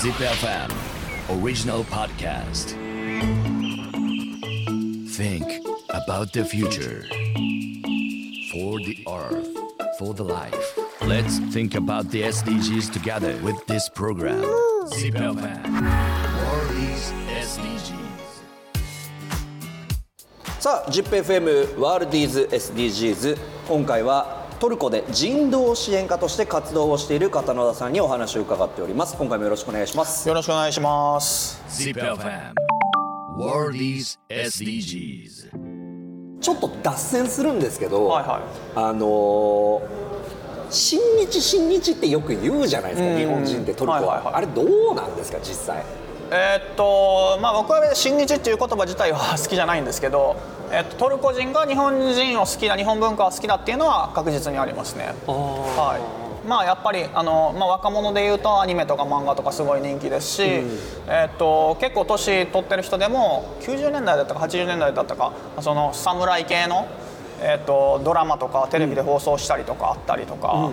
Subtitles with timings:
[0.00, 0.70] Zip FM
[1.30, 2.70] original podcast.
[5.10, 7.04] Think about the future.
[8.52, 9.48] For the earth,
[9.98, 10.78] for the life.
[11.02, 14.42] Let's think about the SDGs together with this program.
[14.88, 15.62] Zip FM
[16.42, 17.96] World is SDGs.
[20.58, 23.38] さあ ZIPFM ワールディーズ SDGs
[23.68, 29.17] 今回は トルコで人道支援家として活動をしている片野田さんにお話を伺っております。
[29.17, 30.27] 今回もよろしくお願いします。
[30.29, 31.59] よろしくお願いします。
[31.67, 32.53] Zip FM
[33.39, 35.49] World is SDGs.
[36.39, 38.41] ちょっと脱線するんですけど、はいはい。
[38.75, 39.81] あのー
[40.69, 43.17] 親日親日ってよく言うじゃないですか、うん。
[43.17, 44.35] 日本人ってトルコは,、はいはいはい。
[44.35, 45.83] あれどうなんですか実際？
[46.29, 50.35] えーっとまあ僕は親日っていう言葉自体は好きじゃないんですけど、
[50.71, 55.13] えっとトルコ人が日本人を好きだ日本文化を好きだっていうのは確実にありますね。
[55.27, 56.47] はい。
[56.47, 60.43] まあやっぱりあのまあ若者で言うとアニメとか漫画とかすごい人気ですし、
[61.07, 66.87] えっと結構年取ってる人でも90年代だったか80年代だったかその侍系の
[67.41, 70.71] えっとドラマとかテレビで放送したりとかあったりとか、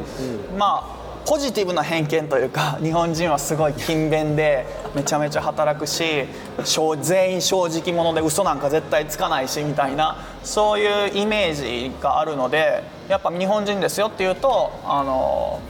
[0.56, 6.26] まあポジティブな偏見というか 日本人はすごい勤勉でめちゃめちゃ働くし
[6.64, 15.60] 正全員正直者で嘘なんか絶対つかないしみたいなそういうイメージがあるのでやっぱ日本人ですよっていうとあの、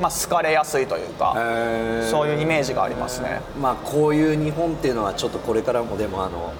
[0.00, 1.32] まあ、好かれやすいというか
[2.08, 3.40] そういうイメージがありますね。
[3.60, 6.52] まあこういう日本っていうのはちょっとこれからもでもあの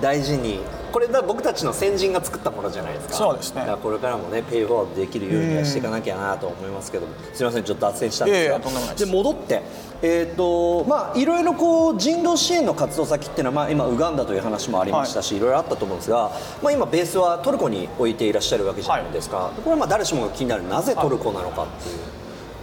[0.00, 0.60] 大事に
[0.96, 3.14] これだ僕たちの先人が作ったものじゃないですか。
[3.16, 3.60] そうですね。
[3.60, 7.12] だからこれからもねペイフォワードできるようにはしていかなきゃなと思いますけども。
[7.34, 8.94] すいませんちょっと脱線したんですが。
[8.94, 9.62] で戻って
[10.00, 16.30] えーとまあいろいろこう人道支援の活動先っていうのは、まあ、今ウガンダという話もありましたし、い、ろいろあったと思うんですが、
[16.62, 21.98] まあ、今ベースはトルコに置いていらっしゃるわけじゃないですか、これはまあ誰しもが気になるなぜトルコなのかっていう、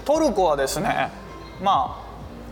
[0.06, 1.12] トルコはですね
[1.62, 2.04] ま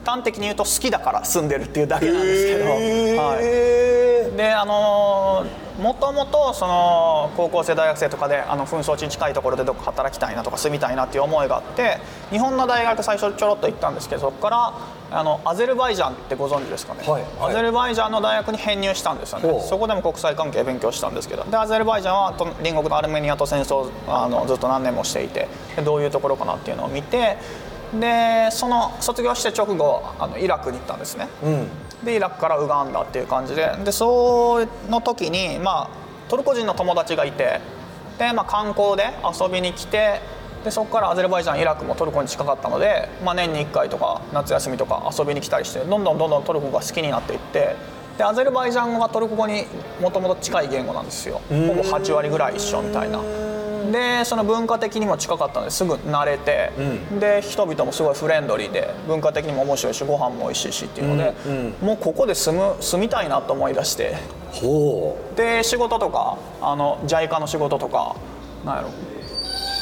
[0.06, 5.44] あ端的に言うと好きだから住んでるっていうだけなんですけど、はい、であの
[5.82, 11.98] もともとその高校生大学生とかであの紛争地に近いところでどこか働きたいなとか住みたいなっていう思いがあって
[12.30, 14.74] 日本の大学最初ちょろっと行ったんですけどそこから
[15.10, 17.52] あのアゼルバイジャンってご存知ですかね、はいはい。
[17.52, 19.60] アゼルバイジャンの大学に編入したんですよね。
[19.68, 27.38] そこでも国際関係勉強したんですけどでアゼルバイジャンはと隣国のアルメニアと戦争をあのずっと何年もしていてでどういうところかなっていうのを見て
[28.00, 31.28] でその卒業して直後あのイラクに行ったんですね、
[32.04, 33.76] でイラクからウガンダっていう感じで。
[33.84, 35.90] でその時に、まあ、
[36.30, 37.60] トルコ人の友達がいて
[38.18, 40.22] で、まあ、観光で遊びに来て
[40.64, 47.76] でそこからアゼルバイジャンイラクもトルコに近かったので、まあ、年に1回とか夏休みとか遊びに来たりしてどんどんどんどんトルコが好きになっていって
[48.18, 49.66] でアゼルバイジャン語がトルコ語に
[50.00, 51.42] もともと近い言語なんですよ。
[51.50, 53.20] ほぼ8割ぐらい一緒みたいな。
[53.92, 56.72] でその文化的にも近かったのですぐ慣れて、
[57.20, 61.34] で人々もすごいフレンドリーで文化的にも面白いしご飯も美味しいしっていうので、
[61.82, 64.16] もうここで住む住みたいなと思い出して。
[64.52, 68.18] ほで仕事とかあの JICA の仕事とか
[68.66, 68.90] なんやろ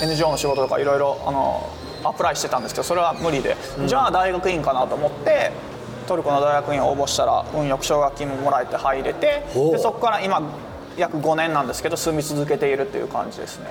[0.02, 1.70] NGO の仕事とかいろいろあの
[2.04, 5.52] アプライしてたんですけどそれは無理で、じゃあ大学院かなと思って
[6.08, 10.42] トルコの大学院応募したら運よく奨学金ももらえて入れてでそこから今
[11.00, 13.68] 約5年なんですけど住み続けているっていう感じですね。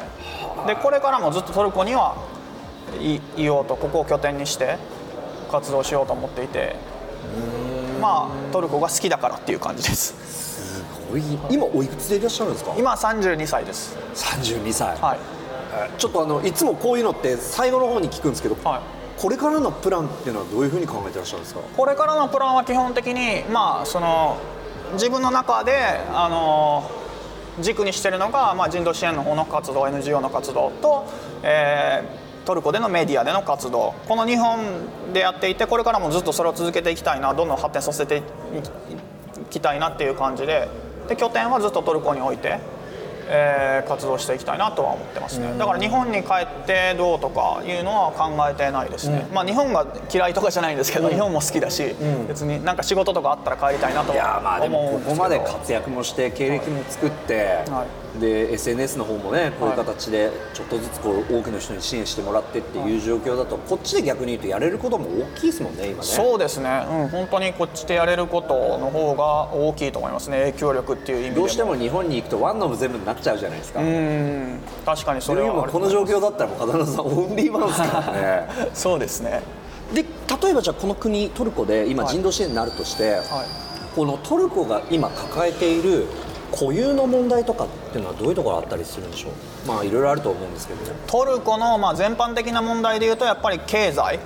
[0.66, 2.16] でこれからもずっとトルコには
[3.00, 4.78] いいようとここを拠点にして
[5.50, 6.77] 活動しようと思っていて
[8.00, 10.83] まあトルコが好きだからっていう感じです。
[11.11, 11.22] うおい。
[11.50, 12.75] 今おいくつでいらっしゃるんですか？
[12.77, 13.97] 今32歳です。
[14.15, 15.19] 32歳、はい。
[15.99, 18.81] ちょっとあのいつもこういうのって最後の方に聞くんですけど、はい。
[19.21, 21.60] これからのプランっていうのはどういうふうに考えてらっしゃるんですか？
[21.60, 24.39] これからのプランは基本的にまあその
[24.93, 25.72] 自分の中で
[26.12, 26.91] あの
[27.60, 31.06] 軸にしてるのが、まあ、人道支援の方の活動 NGO の活動と、
[31.42, 33.94] えートルコでのメディアでの活動。
[34.08, 38.22] この日本でやっていてこれからもずっとそれを続けていきたいなどんどん発展させてい
[39.50, 40.66] きたいなっていう感じで。
[41.08, 42.58] で拠点はずっとトルコに置いて、
[43.28, 45.56] えー活動していきたいなとは思ってますね。
[45.59, 51.95] だから日本に帰ってどうとかいうのは考えてないですね、まあ日本が嫌いとかじゃないんですけど、日本も好きだし、
[52.27, 55.16] 別になんか仕事とかあったら帰りたいなといやまあはでも思うんですけど。
[55.16, 57.86] ここまで活躍もして経歴も作って、は
[58.18, 66.03] で SNS の方もねこういう形でちょっとずつこう多くの人に支援してもらってっていう状況だとこっちで逆に言うとやれることも大きいですもんね今ね。
[66.03, 70.38] そうですね、うん、本当にこっちでやれることの方が大きいと思いますね。
[70.41, 74.60] 影響力っていう意味どうしても日本に行くとワンノブ全部になっちゃうじゃないですか、うん。
[74.84, 78.12] 確かにそそれれはこの状況だったらもう片野さんオンリーワンですから
[78.66, 79.42] ねそうですね。
[79.94, 83.24] で例えばじゃあこの国トルコで今はい人道支援になるとして、はい。
[83.97, 86.06] このトルコが今抱えている
[86.53, 89.33] 固有の問題とかっていうのはどういうところあったりするんでしょう？
[89.68, 94.18] まあいろいろあると思うんですけどトルコのまあ全般的な問題でいうとやっぱり経済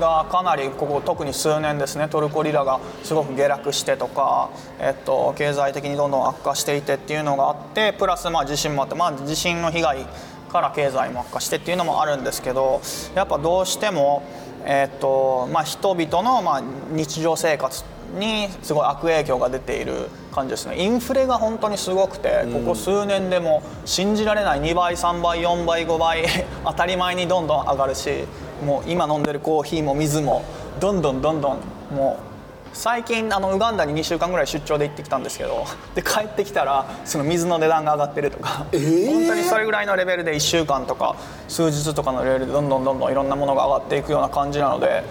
[0.00, 2.08] がかなりここ特に数年ですね。
[2.08, 10.06] トルコリラがすごく下落してとか、えっと、経済的にどんどん悪化していてっていうのがあってプラスまあ地震もあって、まあ、地震の被害
[10.50, 12.80] から経済も悪化してっていうのもあるんですけど
[13.14, 14.22] やっぱどうしても、
[14.64, 20.80] えっとまあ、人々のまあ日常生活にすごい悪影響が出ている感じですね。
[20.80, 26.24] インフレが本当にすごくてここ数年でも信じられない2倍3倍4倍5倍
[26.64, 28.24] 当たり前にどんどん上がるし
[28.64, 30.42] もう今飲んでるコーヒーも水も
[30.80, 31.58] どんどんどんどん
[31.94, 32.32] もう
[32.74, 39.06] 最近あのウガンダに2週間ぐらい出張で行ってきたんですけど で帰ってきたらその水の値段が上がってるとか、えー？
[39.12, 41.14] 本当にそれぐらいのレベルで1週間とか
[41.48, 45.02] 数日とかのレベルでどんどんどんどんいろんなものが上がっていくような感じなので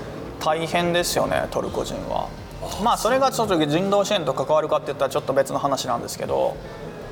[0.44, 2.25] 大変ですよねトルコ人は。
[2.84, 6.56] まあそれがちょっと人道支援と関わるかって言ったらちょっと別の話なんですけど。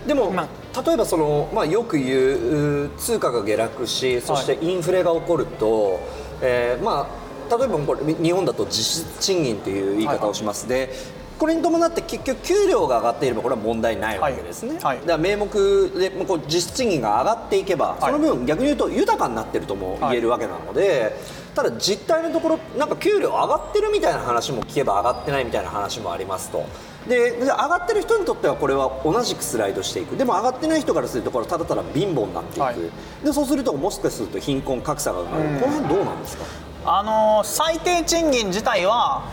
[0.08, 0.48] でも、ま
[0.86, 6.00] 例えばその、まあ、よく言うう通貨が下落しそしてインフレが起こると、
[6.42, 7.08] えーま
[7.52, 10.90] あ、例えばこれ日本だと実質賃金という言い方をします、で
[11.40, 14.84] これに伴って結局給料が上がっていればこれは問題ないわけですね、はい。
[14.84, 14.98] はい。
[15.00, 18.04] だから名目でもうこう実質賃金が上がっていけば、い。
[18.04, 21.16] その分逆に言うと豊かになってるとも言えるわけなので、
[21.56, 26.66] ただ実態のところなんか給料上がってるみたいな話も聞けば上がってないみたいな話もありますと。
[27.08, 30.18] で上がってる人にとってはこれは同じくスライドしていく。
[30.18, 32.76] でも上がってない人からするとこれはただただ貧乏になっていく、はい。
[33.24, 36.44] でそうするともしかすると貧困格差が生まれる、この辺どうなんですか？
[36.86, 39.24] あの最低賃金自体は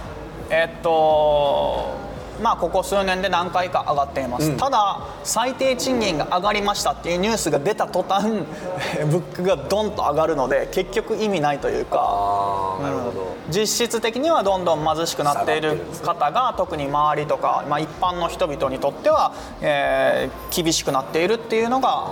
[0.50, 2.06] えっと
[2.42, 8.44] まあここ数年で何回か上がっています、ただ最低賃金が上がりましたっていうニュースが出た途端
[9.08, 22.08] 物価がドンと上がるので結局意味ないというかああなるほど、実質的にはどんどん貧しくなっている方が特に周りとか、まあ、一般の人々にとっては、えー厳しくなっているっていうのが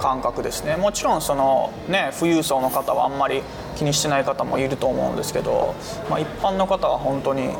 [0.00, 0.76] 感覚ですね。
[0.76, 3.42] もちろんその、ね、富裕層の方はあんまり
[3.76, 5.74] 気にしてない方もいると思うんですけど、
[6.10, 7.50] まあ、一般の方は本当に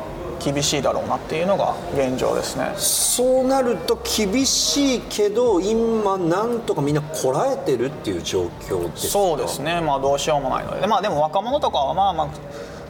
[0.43, 2.71] 厳しいだろうなっていうのが現状ですね。
[2.75, 9.11] そうなると厳しいけど今なんとかみんなこらえてるっていう状況ですか？
[9.13, 12.33] そうですね、まあ、どうしようもないので、でまあ、でも若者とかはまあまあ、ま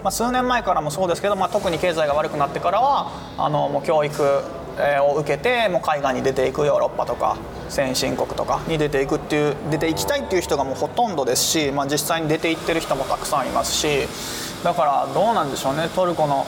[0.10, 4.58] あ、数年前からもそうですけど、まあ、特に経済が悪くなってからはあのもう教育えー
[5.02, 7.38] を受けてもう海外に出ていくヨーロッパとか
[7.70, 14.08] 先進国とかに出ていくっていう出ていきたいっていう人がもうほとんどですし、まあ、実際に出ていってる人もたくさんいますし
[14.64, 15.88] だからどうなんでしょうね。
[15.96, 16.46] トルコの、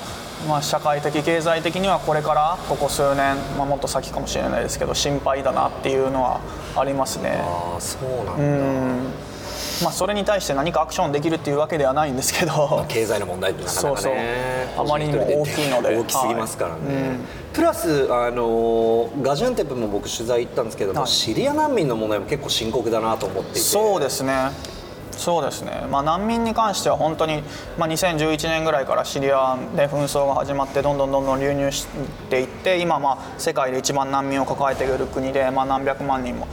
[0.48, 6.40] まあ、社会的経済的にはこれからここ数年、まあ、もっと先かもしれないですけど心配だなっていうのは
[6.76, 7.40] ありますね。
[7.44, 9.10] ああそうなんだ、
[9.84, 12.86] まあ、それに対して何かアクションできるっていうわけではないんですけど。
[12.88, 14.02] 経済の問題ってなかなかね。
[14.02, 14.14] そう
[14.78, 14.86] そう。
[14.86, 17.18] あまりにも大きいので大きすぎますからね、
[17.54, 21.10] プラスあのガジアンテップも僕取材行ったんですけども、はい。
[21.10, 23.60] シリア難民の問題も結構深刻だなと思っていて。
[23.60, 24.52] そうですね。
[25.20, 27.44] そうですね、まあ、難民に関しては本当に、
[27.78, 31.88] まあ、2011年ぐらいからシリアで紛争が始まってどんどんどんどん流入し
[32.30, 36.48] ていって今、まあ、世界で一番難民を抱えている国で、まあ、何百万人も。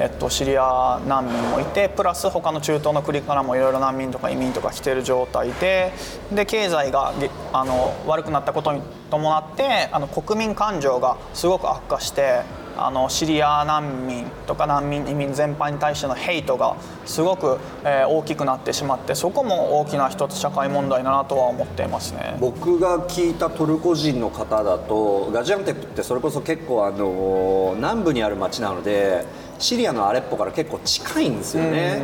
[0.00, 5.92] えっと、シリア難民もいてプラス他の中東の国からもいろいろ難民とか移民とか来てる状態で
[6.32, 7.12] で経済が
[7.52, 8.80] あの悪くなったことに
[9.10, 12.40] 伴ってあの国民感情がすごく悪化して
[12.78, 22.36] あのシリア難民とか難民移民全般に対してのヘイトがすごく、えー大きくなってしまってそこも大きな一つ社会問題だなとは思っていますね。
[22.40, 29.24] 僕が聞いたトルコ人の方だとガジアンテップってそれこそ結構あの南部にある町なので
[29.60, 32.02] シリアのアレッポから結構近いんですよね、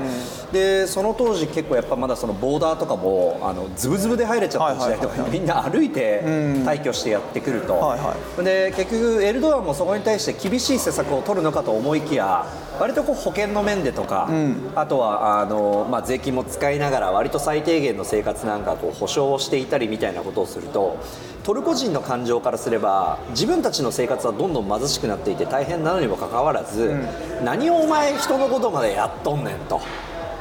[0.52, 7.96] でその当時結構やっぱまだそのボーダーとかもあのズブズブで入れちゃった時代とかにみんな歩いて退去してやってくると、
[8.42, 12.46] で結局エルドアンもそこに対して厳しい施策を取るのかと思いきや
[12.78, 14.28] 割とこう保険の面でとか、
[14.75, 20.99] あとはあの、まあ、税金も使いながら割と最低限の生活なんかこう保障をしていたりみたいなことをすると
[21.42, 26.95] トルコ人の感情からすれば自分たちの生活はどんどん貧しくなっていて大変なのにもかかわらず、
[27.45, 29.80] 何をお前人のことまでやっとんねんと。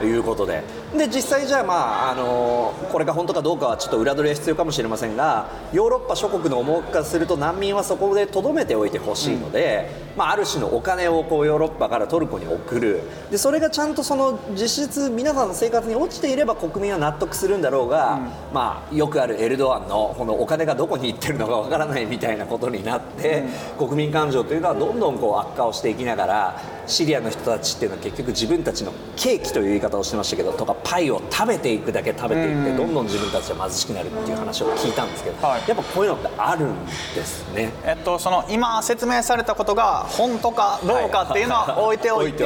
[0.04, 0.62] いうことで
[0.94, 1.74] で実際じゃあま
[2.08, 13.01] ああのこれが本当かどうかはちょっと裏取りは必要かもしれませんがヨーロッパ諸国の思惑からすると難民はそこでとどめておいてほしいので、まあ、ある種のお金をこうヨーロッパからトルコに送る。
[13.30, 18.20] でそれがちゃんとその実質皆さんの生活に落ちていれば国民は納得するんだろうが、
[18.54, 23.44] まあ、よくあるエルドアンのこのお金がどこに行ってるのかわからないみたいなことになって、
[23.77, 35.63] 国民感情というのはどんどんこう悪化をしていきながらシリアの人たちっていうのは結局自分たちのケーキという言い方をしてましたけどとかパイを食べていくだけ食べていって、どんどん自分たちは貧しくなるっていう話を聞いたんですけど、はい。
[35.68, 36.92] やっぱこういうのってあるんで
[37.25, 37.74] すね。
[37.84, 42.44] えっと、その今説明されたことが本当かどうかっていうのは置いておいて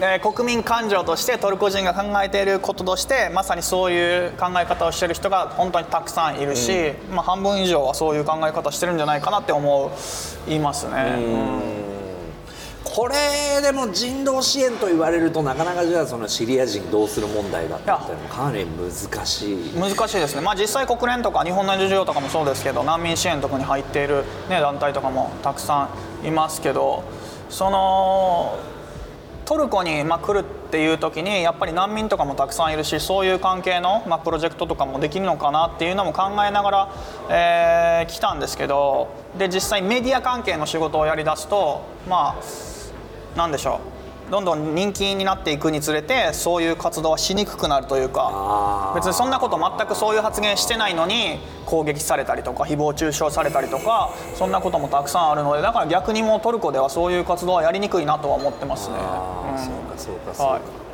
[0.00, 9.90] えー国民感情としてトルコ人が考えていることとしてまさにそういう考え方をしている人が本当にたくさんいるし、まあ、半分以上はそういう考え方してるんじゃないかなって思
[10.46, 11.97] いますね。
[12.98, 19.72] これでも人道支援と言われるとなかなかじゃあそのシリア人どうする問題だったっていうのもかなり難しい。
[19.78, 25.88] 難しいですね、まあ、実際国連とか日本の NGO とかもそうですけど難民支援とかに入っている、ね、団体とかもたくさ
[26.24, 27.04] んいますけど
[27.48, 28.58] その
[29.44, 36.88] トルコにまあ来るっていう時にやっぱり難民とかもたくさんいるしそういう関係のまあプロジェクトとかもできるのかなっていうのも考えながら、
[37.30, 42.77] えー来たんですけどで実際メディア関係の仕事をやりだすとまあ
[43.36, 43.98] なんでしょう。
[44.30, 58.96] どんどん人気になっていくにつれてそういう活動はしにくくなるというか別にそんなこと全くそういう発言してないのに攻撃されたりとか誹謗中傷されたりとかそんなこともたくさんあるのでだから逆にもうトルコではそういう活動はやりにくいなとは思ってますね。
[58.98, 60.87] あーそうかそうかそうか、はい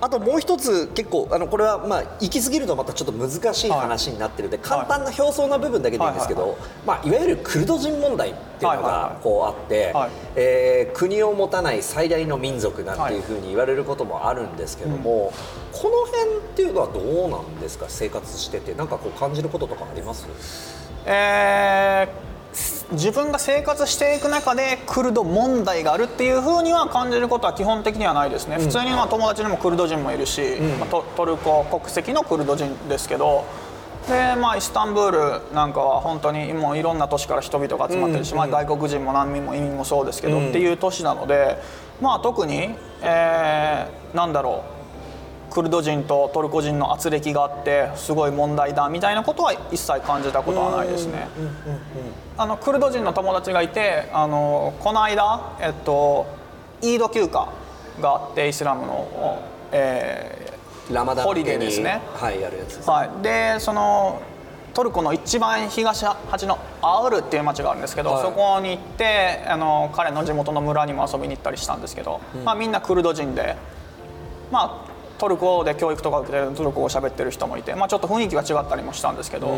[0.00, 6.54] あともう一つ結構あのこれはまあ行き過ぎるとまたちょっと難しい話になってるんで、簡単な表層な部分だけでいいんですけど、はいい
[6.86, 8.92] まあ、いわゆるクルド人問題っていうのはいはいはい。
[9.14, 10.10] がこうあって、はい。
[10.36, 15.32] えー国を持たない最大の民族なんていうふうに言われることもあるんですけども、
[15.72, 17.56] この辺っていうのはどうなん。
[17.60, 20.26] ですか生活しててなんかこう感じることとかあります
[21.06, 22.35] えー
[22.92, 30.40] 自分が生活していく中でクルド問題があるっていうふうには感じることは基本的にはないですね、普通にまあ友達にもクルド人もいるし、
[30.78, 33.44] まあトトルコ国籍のクルド人ですけど
[34.08, 41.58] で、まあ、イスタンブールなんかは本当にもういろんな都市から人々が集まってるし、まあ、外国人も難民も移民もそうですけど、っていう都市なので、
[42.00, 42.70] まあ、特に、
[43.02, 44.75] えーなんだろう
[45.50, 51.28] クルド人とトルコ人の圧力があってすごい問題だみたいなことは一切感じたことはないですね。
[52.36, 56.26] あのクルド人の友達がいてあのこの間、えっと、
[56.82, 57.48] イード休暇
[58.00, 60.58] があってイスラムの、え
[60.90, 62.00] ラマダンホリデーですね。
[62.14, 62.88] はいやるやつです。
[62.88, 64.20] ーはい、でその
[64.76, 68.22] トルコの一番東端のアウルっていう町があるんですけど、はい。
[68.22, 73.56] そこに行ってあの彼の地元の村にも遊びに行ったりしたんですけど、まあ、みんなクルド人で、
[74.50, 74.85] まあ、
[75.18, 79.48] トルコで教育とか受けてるトルコ語を喋ってる人もいて、まあ、ちょっと雰囲気が違ったりもしたんですけど、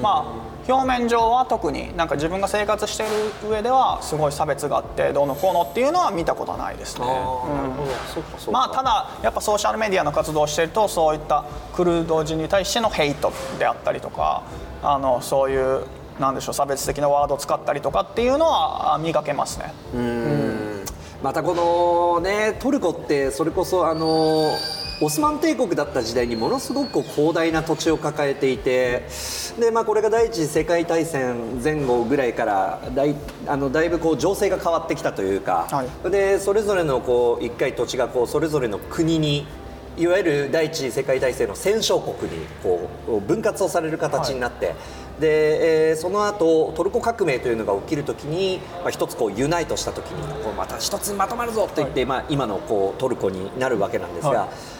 [0.00, 0.24] ま
[0.68, 7.06] あ、表面上は特になんか自分が生活している上ではすごい差別があってどうのこうのっていうのは見たことはないですね。
[8.52, 14.42] まあ、ただやっぱソーシャルメディアの活動をしているとそういったクルド人に対してのヘイトであったりとか
[14.82, 15.84] あのそういう
[16.18, 19.72] なんでしょう差別的なワードを使ったりとかっていうのはあ見かけますね。
[21.22, 24.50] またこのねトルコってそれこそあの
[25.02, 29.06] オスマン帝国だった時代にものすごく広大な土地を抱えていて
[29.58, 33.14] で、まあ、これが第一次世界大戦前後ぐらいからだい
[33.46, 36.10] あのだいぶこう情勢が変わってきたというか、はい。
[36.10, 39.46] でそれぞれのこう一回土地がこうそれぞれの国に
[39.96, 44.74] いわゆる第一次世界大戦の戦勝国にこう分割をされる形になって、
[45.18, 54.79] で、えーその後トルコ革命というのが起きるときに、まあ、一つこうユナイトしたときにこうまた一つにまとまるぞと言って、まあ、今のこうトルコになるわけなんですが、はい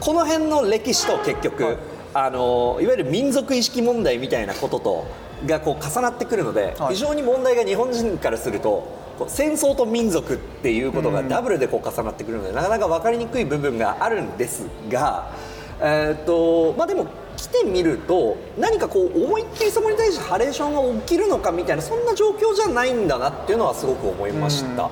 [0.00, 1.74] この辺の歴史と結局、はい。
[1.74, 1.76] い、
[2.14, 5.06] あのいわゆる民族意識問題みたいなことと
[5.46, 6.94] がこう重なってくるので、はい。
[6.94, 15.32] 非常に問題が日本人からすると戦争と民族っていうことがダブルでこう重なってくるので、なかなか分かりにくい部分があるんですが、
[15.80, 24.90] えーっとまあ、でも来てみると何かこう思いっきりそこに対してハレーションが起きるのかみたいなそんな状況じゃないんだなっていうのはすごく思いました。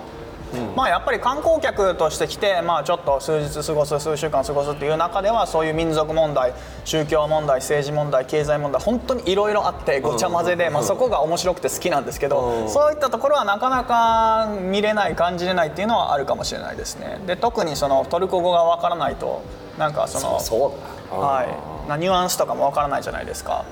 [0.75, 6.53] まあやっぱり観光客として来て、まあ、ちょっと数日過ごす数週間過ごすっていう中ではそういう民族問題
[6.85, 12.69] 宗教問題政治問題経済問題本当にいろいろあってごちゃ混ぜで、まあ、そこが面白くて好きなんですけど、うん。
[12.69, 19.43] そういったところはなかなか見れない感じれないっていうのはあるかもしれないですねで特にそのトルコ語がわからないと
[19.79, 21.49] なんかそのそうだはい、
[21.89, 23.65] なニュアンスとかもわからないじゃないですか。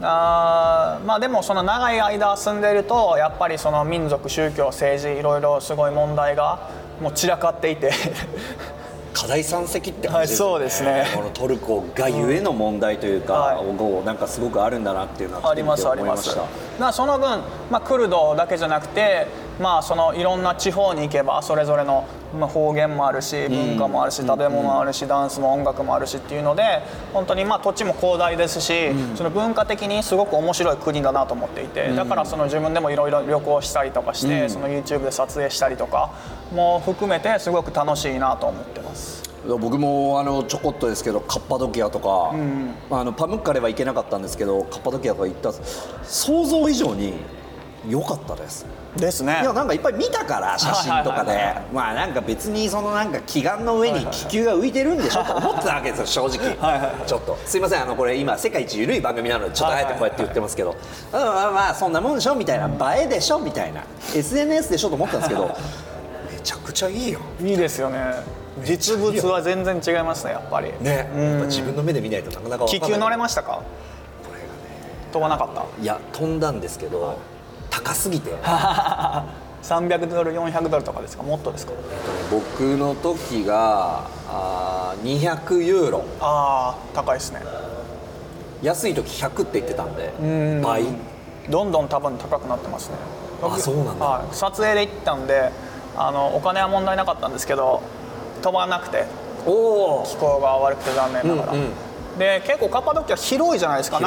[0.00, 7.92] あーまあでもその長い間住んでいるとやっぱりその民族宗教政治いろいろすごい問題がもう散らかっていて。
[9.12, 11.14] 課題山積って感じですよね、はいそうですね。
[11.14, 13.76] このトルコがゆえの問題というか、はい。
[13.76, 16.34] こうなんかすごくあるんだなっていうのはありますあります。
[16.80, 19.26] だその分、まあ、クルドだけじゃなくて、
[19.60, 28.72] まあ、そのいろんな地方に行けばそれぞれの、まあ、方言もあるし文化もあるし食べ物もあるしダンスも音楽もあるしっていうので本当にまあ土地も広大ですし、
[29.16, 36.10] その文化的にすごく面白い国だなと思っていてだからその自分でもいろいろ旅行したりとかして、その YouTube で撮影したりとか
[36.54, 39.22] も含めてすごく楽しいなと思ってます。
[39.60, 42.32] 僕もあのちょこっとですけどカッパドキアとか、
[42.90, 45.52] あのパムッカレは行けなかったんですけどカッパドキアとか行った
[46.04, 47.14] 想像以上に
[47.88, 48.64] 良かったです。
[48.96, 49.40] ですね。
[49.42, 51.30] いやなんかいっぱい見たから写真とかで。
[51.30, 51.64] はいはいはいはい。
[51.72, 56.56] まあなんか別にそのなんか祈願の上に気球が浮いてるんでしょと思ってたわけですよ正直。
[56.58, 57.08] はいはい。
[57.08, 60.70] ちょっとすいませんあのこれ今世界一緩い番組なのでちょっとあえてこうやって言ってますけど。
[60.70, 60.76] うん
[61.14, 63.82] まあまあそんなもんでしょみたいな映えでしょみたいな
[64.14, 65.56] SNS でしょと思ったんですけど
[66.30, 67.20] めちゃくちゃいいよ。
[67.40, 67.98] いいですよね。
[68.64, 70.72] 実物は全然違いますねやっぱり。
[70.80, 71.08] ね。
[71.16, 73.62] やっぱ自分の目で見ないとなかなか気球乗れましたか？
[75.12, 75.82] 飛ばなかった？
[75.82, 77.18] いや飛んだんですけど
[77.72, 78.30] 高すぎて。
[79.62, 81.22] 300ドル400ドルとかですか？
[81.22, 81.72] もっとですか？
[82.32, 86.02] 僕の時があー200ユーロ。
[86.20, 87.40] ああ高いですね。
[88.60, 90.12] 安い時100って言ってたんで
[90.62, 90.84] 倍。
[91.48, 92.94] どんどん多分高くなってますね。
[93.42, 94.04] あそうなんだ。
[94.04, 95.52] はい、撮影で行ったんで
[95.96, 97.82] あのお金は問題なかったんですけど
[98.42, 99.04] 飛ばなくて
[99.44, 100.04] 気候
[100.40, 101.72] が悪くて残念ながら、うんうん。
[102.18, 104.00] で結構カッパドキア広いじゃないですか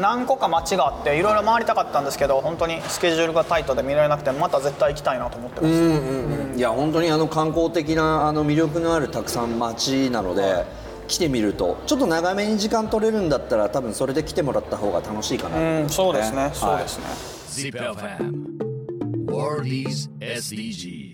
[0.00, 6.58] 何個か街があっていろいろ回りたかったんですけど本当にスケジュールがタイトで見られなくてまた絶対行きたいなと思ってます、うんうんうん。
[6.58, 10.64] いや本当にあの観光的なあの魅力のあるたくさん街なので
[11.08, 15.56] 来てみるとちょっと長めに時間取れるんだったら多分それで来てもらった方が楽しいかな。
[15.56, 16.54] と思いうんますそうですね、はい。
[16.54, 17.04] そうですね
[17.70, 18.48] ZIPFM
[20.20, 21.07] SDGs